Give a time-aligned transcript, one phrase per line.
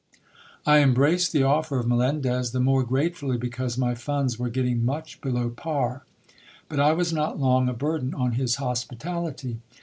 [0.65, 5.21] I embraced the offer of Melendez the more gratefully because my funds were getting much
[5.21, 6.05] below par;
[6.67, 9.59] but I was not long a burden on his hospitality.